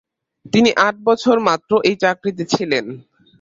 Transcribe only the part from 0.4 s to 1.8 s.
তিনি আট বছর মাত্র